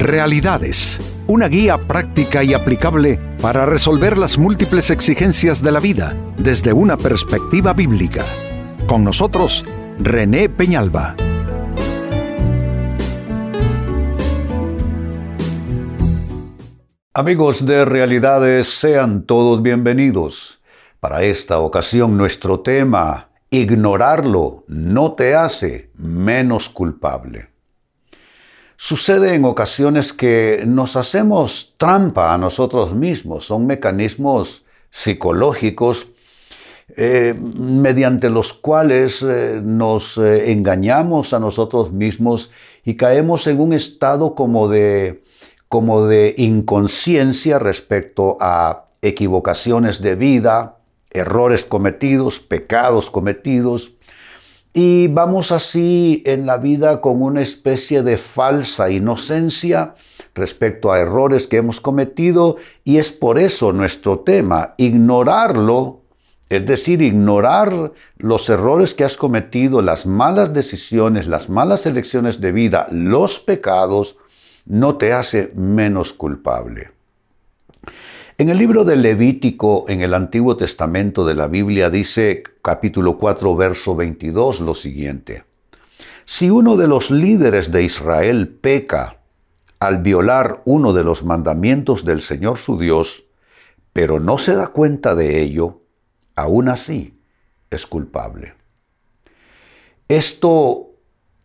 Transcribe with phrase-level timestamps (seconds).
[0.00, 6.72] Realidades, una guía práctica y aplicable para resolver las múltiples exigencias de la vida desde
[6.72, 8.24] una perspectiva bíblica.
[8.86, 9.62] Con nosotros,
[9.98, 11.16] René Peñalba.
[17.12, 20.62] Amigos de Realidades, sean todos bienvenidos.
[20.98, 27.50] Para esta ocasión nuestro tema, ignorarlo no te hace menos culpable.
[28.82, 36.06] Sucede en ocasiones que nos hacemos trampa a nosotros mismos, son mecanismos psicológicos
[36.96, 42.52] eh, mediante los cuales eh, nos eh, engañamos a nosotros mismos
[42.82, 45.20] y caemos en un estado como de,
[45.68, 50.78] como de inconsciencia respecto a equivocaciones de vida,
[51.10, 53.92] errores cometidos, pecados cometidos,
[54.72, 59.94] y vamos así en la vida con una especie de falsa inocencia
[60.34, 66.02] respecto a errores que hemos cometido y es por eso nuestro tema, ignorarlo,
[66.48, 72.52] es decir, ignorar los errores que has cometido, las malas decisiones, las malas elecciones de
[72.52, 74.16] vida, los pecados,
[74.66, 76.90] no te hace menos culpable.
[78.40, 83.54] En el libro de Levítico, en el Antiguo Testamento de la Biblia, dice capítulo 4,
[83.54, 85.44] verso 22 lo siguiente.
[86.24, 89.18] Si uno de los líderes de Israel peca
[89.78, 93.24] al violar uno de los mandamientos del Señor su Dios,
[93.92, 95.80] pero no se da cuenta de ello,
[96.34, 97.12] aún así
[97.68, 98.54] es culpable.
[100.08, 100.92] Esto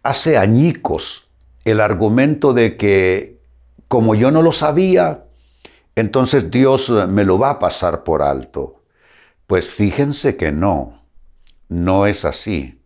[0.02, 1.28] hace añicos
[1.66, 3.42] el argumento de que
[3.90, 5.26] como yo no lo sabía,
[5.96, 8.84] entonces Dios me lo va a pasar por alto.
[9.48, 11.06] Pues fíjense que no,
[11.70, 12.82] no es así.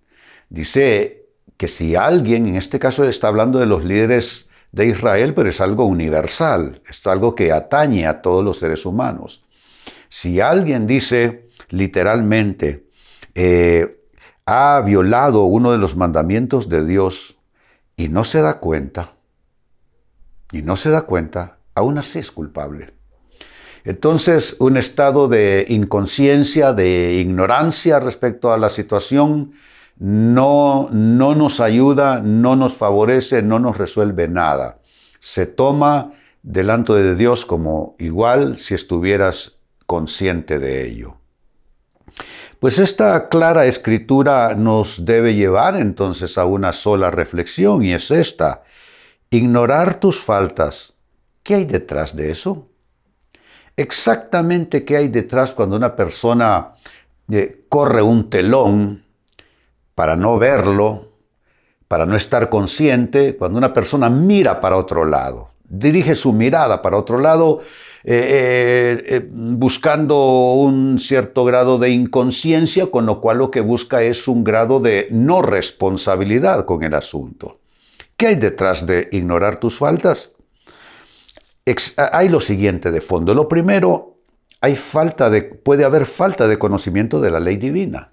[0.49, 5.49] Dice que si alguien, en este caso está hablando de los líderes de Israel, pero
[5.49, 9.45] es algo universal, es algo que atañe a todos los seres humanos.
[10.09, 12.87] Si alguien dice literalmente,
[13.35, 14.05] eh,
[14.45, 17.37] ha violado uno de los mandamientos de Dios
[17.95, 19.13] y no se da cuenta,
[20.51, 22.98] y no se da cuenta, aún así es culpable.
[23.85, 29.53] Entonces, un estado de inconsciencia, de ignorancia respecto a la situación,
[29.97, 34.79] no, no nos ayuda, no nos favorece, no nos resuelve nada.
[35.19, 41.15] Se toma delante de Dios como igual si estuvieras consciente de ello.
[42.59, 48.63] Pues esta clara escritura nos debe llevar entonces a una sola reflexión y es esta.
[49.29, 50.93] Ignorar tus faltas.
[51.43, 52.68] ¿Qué hay detrás de eso?
[53.81, 56.73] Exactamente qué hay detrás cuando una persona
[57.31, 59.03] eh, corre un telón
[59.95, 61.13] para no verlo,
[61.87, 66.97] para no estar consciente, cuando una persona mira para otro lado, dirige su mirada para
[66.97, 67.61] otro lado,
[68.03, 74.27] eh, eh, buscando un cierto grado de inconsciencia, con lo cual lo que busca es
[74.27, 77.59] un grado de no responsabilidad con el asunto.
[78.17, 80.33] ¿Qué hay detrás de ignorar tus faltas?
[82.11, 83.33] Hay lo siguiente de fondo.
[83.33, 84.17] Lo primero,
[84.61, 88.11] hay falta de, puede haber falta de conocimiento de la ley divina.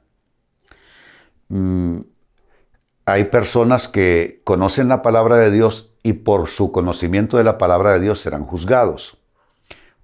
[1.49, 2.00] Mm,
[3.05, 7.93] hay personas que conocen la palabra de Dios y por su conocimiento de la palabra
[7.93, 9.19] de Dios serán juzgados.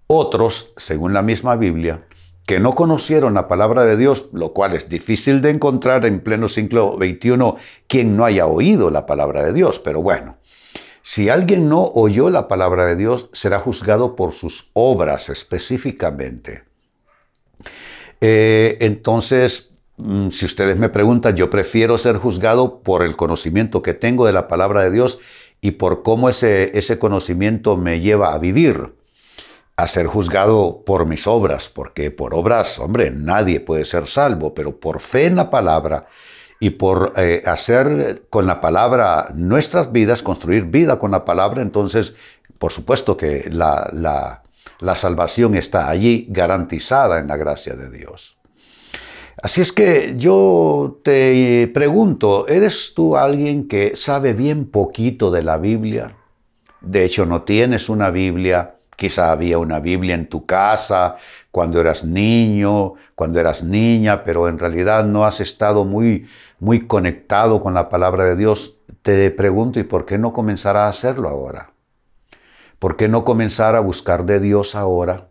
[0.07, 2.07] Otros, según la misma Biblia,
[2.47, 6.49] que no conocieron la palabra de Dios, lo cual es difícil de encontrar en pleno
[6.49, 7.55] siglo XXI
[7.87, 10.37] quien no haya oído la palabra de Dios, pero bueno,
[11.13, 16.65] si alguien no oyó la palabra de Dios, será juzgado por sus obras específicamente.
[18.23, 23.93] Eh, entonces, mm, si ustedes me preguntan, yo prefiero ser juzgado por el conocimiento que
[23.93, 25.19] tengo de la palabra de Dios
[25.61, 28.95] y por cómo ese, ese conocimiento me lleva a vivir,
[29.77, 34.81] a ser juzgado por mis obras, porque por obras, hombre, nadie puede ser salvo, pero
[34.81, 36.07] por fe en la palabra
[36.63, 42.15] y por eh, hacer con la palabra nuestras vidas, construir vida con la palabra, entonces,
[42.61, 43.91] por supuesto que la,
[44.79, 48.39] la salvación está allí garantizada en la gracia de Dios.
[49.43, 55.59] Así es que yo te pregunto, ¿eres tú alguien que sabe bien poquito de la
[55.59, 56.15] Biblia?
[56.81, 61.17] De hecho, no tienes una Biblia, quizá había una Biblia en tu casa
[61.51, 66.27] cuando eras niño, cuando eras niña, pero en realidad no has estado muy
[66.63, 70.87] muy conectado con la palabra de Dios, te pregunto, ¿y por qué no comenzar a
[70.87, 71.73] hacerlo ahora?
[72.79, 75.27] ¿Por qué no comenzar a buscar de Dios ahora?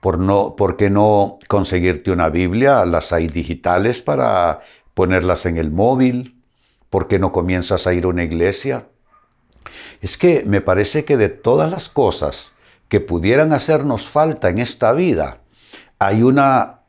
[0.00, 2.84] ¿Por, no, ¿Por qué no conseguirte una Biblia?
[2.84, 4.60] Las hay digitales para
[4.94, 6.40] ponerlas en el móvil.
[6.88, 8.86] ¿Por qué no comienzas a ir a una iglesia?
[10.00, 12.52] es que me parece que de todas las cosas
[12.88, 15.38] que pudieran hacernos falta en esta vida,
[15.98, 16.82] hay una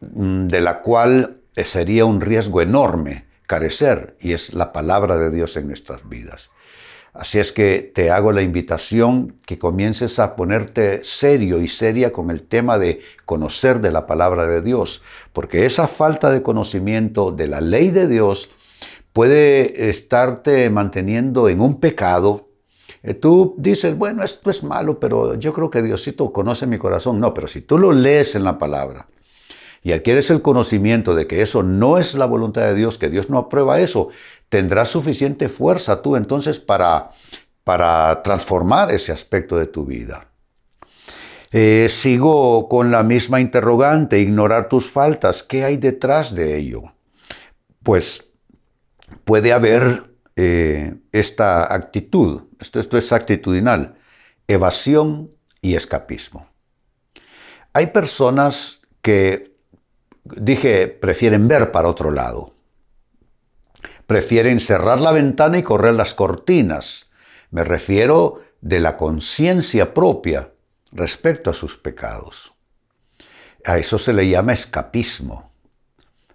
[0.00, 5.56] mm, de la cual sería un riesgo enorme carecer, y es la palabra de Dios
[5.56, 6.50] en nuestras vidas.
[7.12, 12.30] Así es que te hago la invitación que comiences a ponerte serio y seria con
[12.30, 17.48] el tema de conocer de la palabra de Dios, porque esa falta de conocimiento de
[17.48, 18.50] la ley de Dios
[19.14, 22.44] puede estarte manteniendo en un pecado.
[23.02, 27.18] Eh, tú dices, bueno, esto es malo, pero yo creo que Diosito conoce mi corazón.
[27.18, 29.06] No, pero si tú lo lees en la palabra
[29.86, 33.30] y adquieres el conocimiento de que eso no es la voluntad de Dios, que Dios
[33.30, 34.08] no aprueba eso,
[34.48, 37.10] tendrás suficiente fuerza tú entonces para,
[37.62, 40.26] para transformar ese aspecto de tu vida.
[41.52, 45.44] Eh, sigo con la misma interrogante, ignorar tus faltas.
[45.44, 46.92] ¿Qué hay detrás de ello?
[47.84, 48.32] Pues
[49.24, 50.02] puede haber
[50.34, 53.94] eh, esta actitud, esto, esto es actitudinal,
[54.48, 55.30] evasión
[55.60, 56.48] y escapismo.
[57.72, 59.54] Hay personas que,
[60.36, 62.56] dije, prefieren ver para otro lado
[64.06, 67.10] prefieren cerrar la ventana y correr las cortinas.
[67.50, 70.52] Me refiero de la conciencia propia
[70.92, 72.52] respecto a sus pecados.
[73.64, 75.50] A eso se le llama escapismo.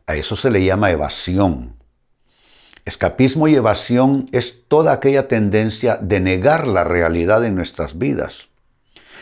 [0.06, 1.78] A eso se le llama evasión.
[2.84, 8.50] Escapismo y evasión es toda aquella tendencia de negar la realidad en nuestras vidas,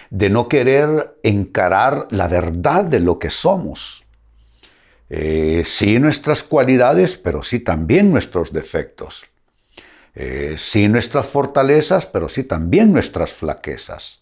[0.09, 4.08] de no querer encarar la verdad de lo que somos
[5.09, 9.25] eh, sí nuestras cualidades, pero sí también nuestros defectos.
[10.13, 14.21] Eh, sí nuestras fortalezas, pero sí también nuestras flaquezas.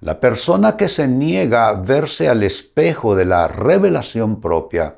[0.00, 4.96] La persona que se niega a verse al espejo de la revelación propia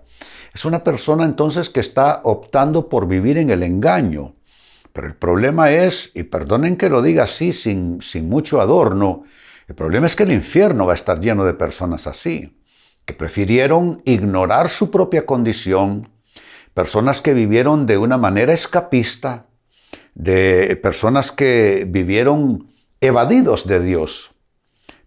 [0.54, 4.34] es una persona entonces que está optando por vivir en el engaño.
[4.92, 9.24] Pero el problema es, y perdonen que lo diga así sin, sin mucho adorno,
[9.66, 12.54] el problema es que el infierno va a estar lleno de personas así
[13.04, 16.10] que prefirieron ignorar su propia condición,
[16.72, 19.46] personas que vivieron de una manera escapista,
[20.14, 22.68] de personas que vivieron
[23.00, 24.30] evadidos de Dios.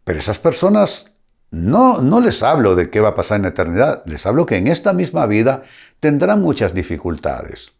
[0.04, 1.12] Pero esas personas
[1.50, 4.58] no, no les hablo de qué va a pasar en la eternidad, les hablo que
[4.58, 5.64] en esta misma vida
[6.00, 7.72] tendrán muchas dificultades.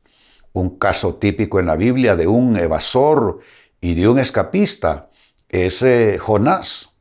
[0.54, 3.40] Un caso típico en la Biblia de un evasor
[3.80, 5.10] y de un escapista
[5.50, 6.97] es eh, Jonás.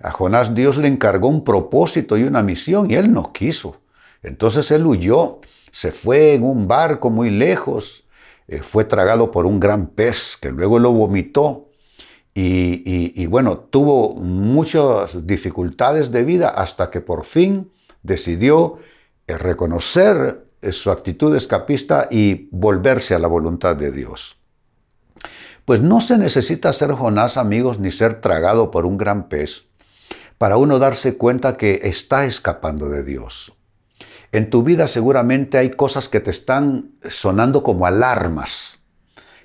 [0.00, 3.80] A Jonás Dios le encargó un propósito y una misión y él no quiso.
[4.22, 5.40] Entonces él huyó,
[5.72, 8.04] se fue en un barco muy lejos,
[8.46, 11.68] eh, fue tragado por un gran pez que luego lo vomitó
[12.40, 17.72] y, bueno, tuvo muchas dificultades de vida hasta que por fin
[18.04, 18.78] decidió
[19.26, 24.36] eh, reconocer eh, su actitud escapista y volverse a la voluntad de Dios.
[25.64, 29.67] Pues no se necesita ser Jonás, amigos, ni ser tragado por un gran pez
[30.38, 33.52] para uno darse cuenta que está escapando de Dios.
[34.30, 38.78] En tu vida seguramente hay cosas que te están sonando como alarmas,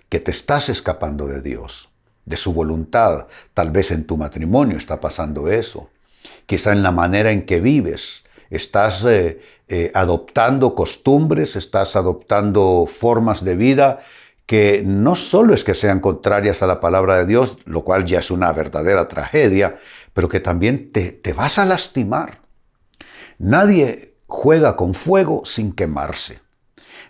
[0.09, 1.89] que te estás escapando de Dios,
[2.25, 3.27] de su voluntad.
[3.53, 5.89] Tal vez en tu matrimonio está pasando eso.
[6.45, 8.23] Quizá en la manera en que vives.
[8.49, 14.01] Estás eh, eh, adoptando costumbres, estás adoptando formas de vida
[14.45, 18.19] que no solo es que sean contrarias a la palabra de Dios, lo cual ya
[18.19, 19.79] es una verdadera tragedia,
[20.13, 22.39] pero que también te, vas a lastimar.
[23.39, 26.39] Nadie juega con fuego sin quemarse.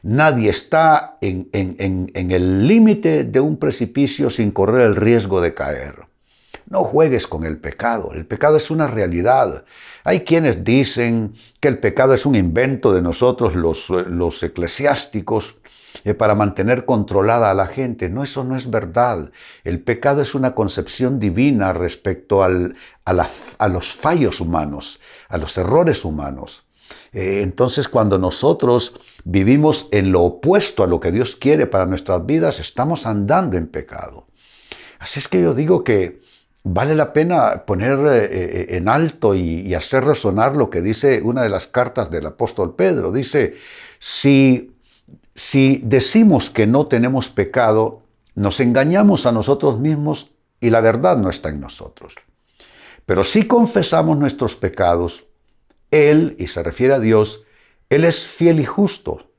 [0.02, 6.14] Nadie está en, en el límite de un precipicio sin correr el riesgo de caer.
[6.70, 8.12] No juegues con el pecado.
[8.14, 9.66] El pecado es una realidad.
[10.04, 15.58] Hay quienes dicen que el pecado es un invento de nosotros los, los eclesiásticos
[16.06, 18.10] eh, para mantener controlada a la gente.
[18.10, 19.32] No, eso no es verdad.
[19.64, 26.04] El pecado es una concepción divina respecto al, a, los fallos humanos, a los errores
[26.04, 26.66] humanos.
[27.14, 32.26] Eh, entonces, cuando nosotros vivimos en lo opuesto a lo que Dios quiere para nuestras
[32.26, 34.28] vidas, estamos andando en pecado.
[35.00, 36.20] Así es que yo digo que
[36.66, 41.50] vale la pena poner eh, en alto y hacer resonar lo que dice una de
[41.50, 43.14] las cartas del apóstol Pedro.
[43.14, 43.56] Dice,
[44.00, 44.73] si
[45.36, 48.02] si decimos que no tenemos pecado,
[48.36, 52.16] nos engañamos a nosotros mismos y la verdad no está en nosotros.
[53.06, 55.26] Pero si confesamos nuestros pecados,
[55.92, 57.44] Él, y se refiere a Dios,
[57.90, 59.30] Él es fiel y justo.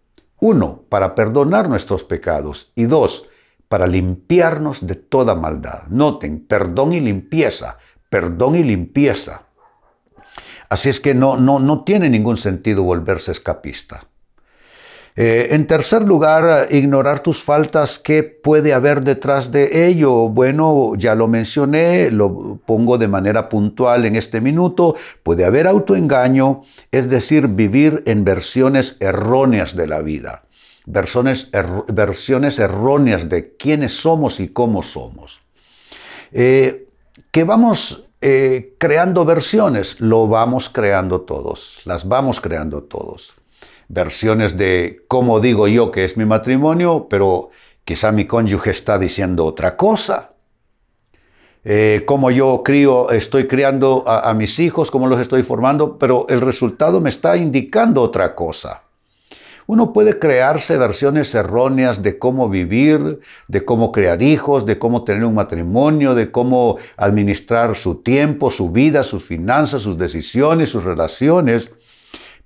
[0.40, 3.30] Uno, para perdonar nuestros pecados y dos,
[3.68, 5.84] para limpiarnos de toda maldad.
[5.88, 7.78] Noten, perdón y limpieza,
[8.10, 9.46] perdón y limpieza.
[10.68, 14.08] Así es que no, no, no tiene ningún sentido volverse escapista.
[15.16, 20.28] Eh, en tercer lugar, ignorar tus faltas, ¿qué puede haber detrás de ello?
[20.28, 26.62] Bueno, ya lo mencioné, lo pongo de manera puntual en este minuto, puede haber autoengaño,
[26.90, 30.42] es decir, vivir en versiones erróneas de la vida,
[30.84, 31.48] versiones,
[31.92, 35.42] versiones erróneas de quiénes somos y cómo somos.
[36.32, 36.88] Eh,
[37.30, 43.34] que vamos eh, creando versiones, lo vamos creando todos, las vamos creando todos
[43.88, 47.50] versiones de cómo digo yo que es mi matrimonio, pero
[47.84, 50.32] quizá mi cónyuge está diciendo otra cosa.
[51.64, 56.26] Eh, cómo yo crío, estoy criando a, a mis hijos, cómo los estoy formando, pero
[56.28, 58.84] el resultado me está indicando otra cosa.
[59.66, 65.24] Uno puede crearse versiones erróneas de cómo vivir, de cómo crear hijos, de cómo tener
[65.24, 71.70] un matrimonio, de cómo administrar su tiempo, su vida, sus finanzas, sus decisiones, sus relaciones.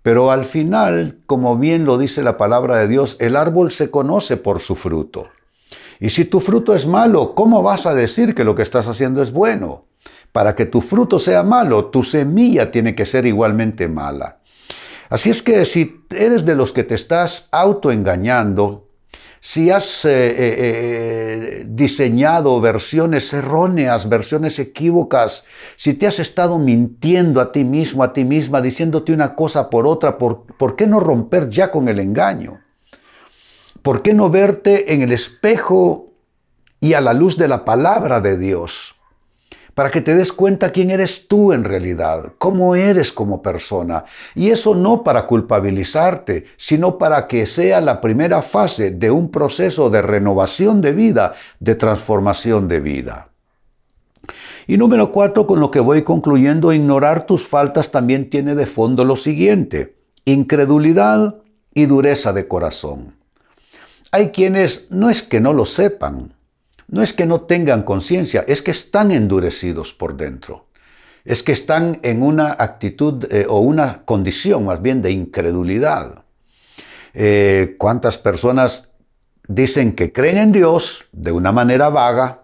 [0.03, 4.37] Pero al final, como bien lo dice la palabra de Dios, el árbol se conoce
[4.37, 5.29] por su fruto.
[6.01, 9.23] Y si tu fruto es malo, ¿cómo vas a decir que lo que estás haciendo
[9.23, 9.87] es bueno?
[10.33, 14.39] Para que tu fruto sea malo, tu semilla tiene que ser igualmente mala.
[15.09, 18.88] Así es que si eres de los que te estás autoengañando,
[19.41, 25.45] si has eh, eh, eh, diseñado versiones erróneas, versiones equívocas,
[25.77, 29.87] si te has estado mintiendo a ti mismo, a ti misma, diciéndote una cosa por
[29.87, 32.61] otra, ¿por, ¿por qué no romper ya con el engaño?
[33.83, 36.07] ¿Por qué no verte en el espejo
[36.81, 38.98] y a la luz de la palabra de Dios?
[39.79, 44.07] Para que te des cuenta quién eres tú en realidad, cómo eres como persona.
[44.35, 49.89] Y eso no para culpabilizarte, sino para que sea la primera fase de un proceso
[49.89, 53.29] de renovación de vida, de transformación de vida.
[54.67, 59.05] Y número cuatro, con lo que voy concluyendo, ignorar tus faltas también tiene de fondo
[59.05, 59.95] lo siguiente,
[60.25, 61.37] incredulidad
[61.73, 63.15] y dureza de corazón.
[64.11, 66.35] Hay quienes no es que no lo sepan,
[66.89, 70.67] no es que no tengan conciencia, es que están endurecidos por dentro.
[71.25, 76.25] Es que están en una actitud eh, o una condición más bien de incredulidad.
[77.13, 78.95] Eh, ¿Cuántas personas
[79.47, 82.39] dicen que creen en Dios de una manera vaga,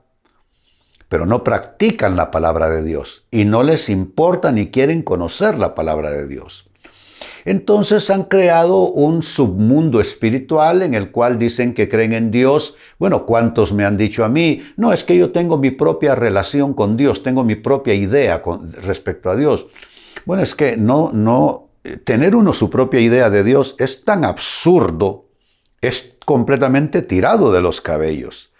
[1.08, 5.74] pero no practican la palabra de Dios y no les importa ni quieren conocer la
[5.74, 6.68] palabra de Dios?
[7.44, 12.76] Entonces han creado un submundo espiritual en el cual dicen que creen en Dios.
[12.98, 14.62] Bueno, ¿cuántos me han dicho a mí?
[14.76, 18.72] No, es que yo tengo mi propia relación con Dios, tengo mi propia idea con,
[18.72, 19.66] respecto a Dios.
[20.24, 21.68] Bueno, es que no, no,
[22.04, 25.26] tener uno su propia idea de Dios es tan absurdo,
[25.82, 28.52] es completamente tirado de los cabellos.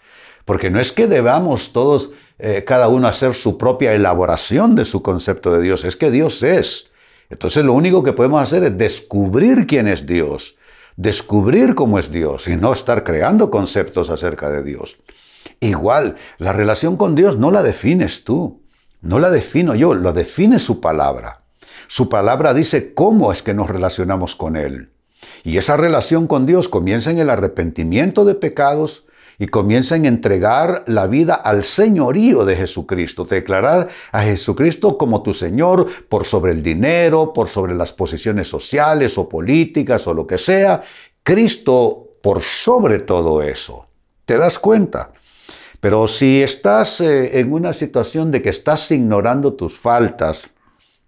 [0.45, 5.01] Porque no es que debamos todos, eh, cada uno hacer su propia elaboración de su
[5.01, 6.91] concepto de Dios, es que Dios es.
[7.29, 10.57] Entonces lo único que podemos hacer es descubrir quién es Dios,
[10.95, 14.97] descubrir cómo es Dios y no estar creando conceptos acerca de Dios.
[15.59, 18.61] Igual, la relación con Dios no la defines tú,
[19.01, 21.41] no la defino yo, lo define su palabra.
[21.87, 24.91] Su palabra dice cómo es que nos relacionamos con Él.
[25.43, 29.05] Y esa relación con Dios comienza en el arrepentimiento de pecados,
[29.37, 35.33] y comienza a entregar la vida al señorío de Jesucristo, declarar a Jesucristo como tu
[35.33, 40.37] Señor por sobre el dinero, por sobre las posiciones sociales o políticas o lo que
[40.37, 40.81] sea,
[41.23, 43.87] Cristo por sobre todo eso.
[44.25, 45.11] ¿Te das cuenta?
[45.79, 50.41] Pero si estás eh, en una situación de que estás ignorando tus faltas,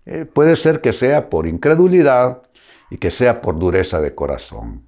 [0.05, 2.43] eh, puede ser que sea por incredulidad
[2.89, 4.85] y que sea por dureza de corazón.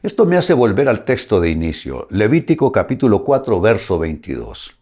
[0.00, 4.76] Esto me hace volver al texto de inicio, Levítico capítulo 4, verso 22.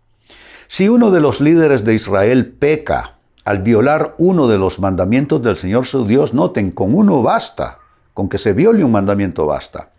[0.67, 5.57] Si uno de los líderes de Israel peca al violar uno de los mandamientos del
[5.57, 7.79] Señor su Dios, noten, con uno basta,
[8.13, 9.93] con que se viole un mandamiento basta,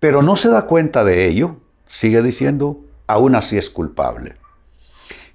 [0.00, 4.34] pero no se da cuenta de ello, sigue diciendo, aún así es culpable.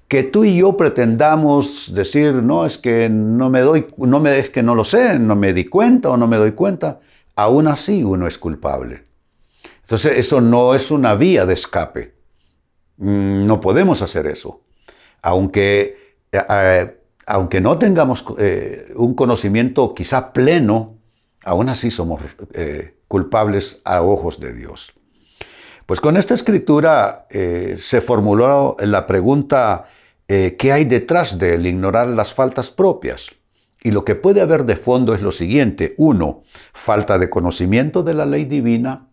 [0.06, 4.50] Que tú y yo pretendamos decir, no, es que no me doy, no me, es
[4.50, 7.00] que no lo sé, no me di cuenta o no me doy cuenta,
[7.34, 9.13] aún así uno es culpable.
[9.84, 12.14] Entonces eso no es una vía de escape.
[12.96, 14.62] Mm, no podemos hacer eso.
[15.20, 20.96] Aunque, eh, eh, aunque no tengamos eh, un conocimiento quizá pleno,
[21.44, 22.22] aún así somos
[23.08, 24.94] culpables a ojos de Dios.
[25.86, 29.84] Pues con esta escritura se formuló la pregunta,
[30.26, 33.30] ¿qué hay detrás del ignorar las faltas propias?
[33.82, 35.94] Y lo que puede haber de fondo es lo siguiente.
[35.98, 39.08] Uno, falta de conocimiento de la ley divina.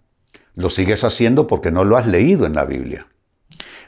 [0.56, 3.08] Lo sigues haciendo porque no lo has leído en la Biblia.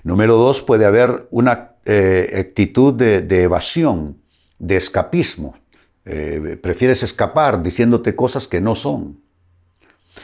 [0.04, 4.22] Número dos, puede haber una eh, actitud de, evasión,
[4.60, 5.56] de escapismo.
[6.06, 9.22] Eh, prefieres escapar diciéndote cosas que no son.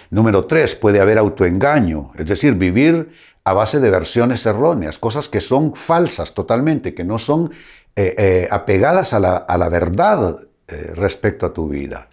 [0.10, 3.10] Número tres, puede haber autoengaño, es decir, vivir
[3.44, 7.52] a base de versiones erróneas, cosas que son falsas totalmente, que no son
[7.96, 12.10] eh, apegadas a la, verdad respecto a tu vida.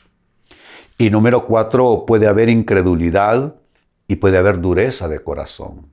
[0.97, 3.57] Y número cuatro, puede haber incredulidad
[4.09, 5.93] y puede haber dureza de corazón.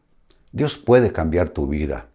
[0.51, 2.07] Dios puede cambiar tu vida.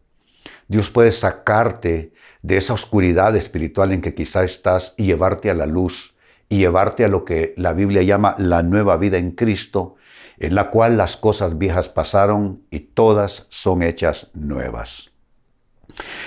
[0.69, 2.13] Dios puede sacarte
[2.43, 6.17] de esa oscuridad espiritual en que quizá estás y llevarte a la luz
[6.49, 9.97] y llevarte a lo que la Biblia llama la nueva vida en Cristo,
[10.39, 15.11] en la cual las cosas viejas pasaron y todas son hechas nuevas.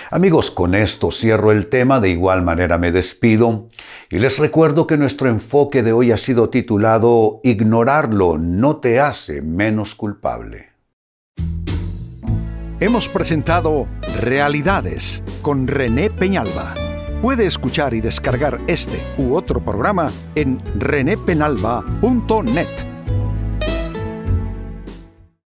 [0.10, 3.68] Amigos, con esto cierro el tema, de igual manera me despido
[4.10, 9.42] y les recuerdo que nuestro enfoque de hoy ha sido titulado Ignorarlo no te hace
[9.42, 10.72] menos culpable.
[12.80, 13.88] Hemos presentado
[14.20, 16.74] Realidades con René Peñalba.
[17.22, 22.91] Puede escuchar y descargar este u otro programa en renépenalba.net